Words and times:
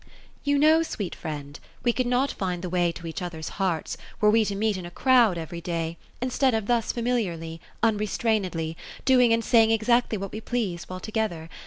'* 0.25 0.43
You 0.43 0.57
know, 0.57 0.81
sweet 0.81 1.13
friend, 1.13 1.59
we 1.83 1.93
could 1.93 2.07
not 2.07 2.31
find 2.31 2.63
the 2.63 2.71
way 2.71 2.91
to 2.91 3.05
each 3.05 3.21
other's 3.21 3.49
hearts, 3.61 3.97
were 4.19 4.31
we 4.31 4.43
to 4.45 4.55
meet 4.55 4.75
in 4.75 4.83
a 4.87 4.89
crowd 4.89 5.37
every 5.37 5.61
day, 5.61 5.95
instead 6.21 6.55
of 6.55 6.65
thus 6.65 6.91
familiarly, 6.91 7.61
unrestrainedly, 7.83 8.75
doing 9.05 9.31
and 9.31 9.45
saying 9.45 9.69
exactly 9.69 10.17
what 10.17 10.31
we 10.31 10.41
please, 10.41 10.85
while 10.89 10.99
together. 10.99 11.51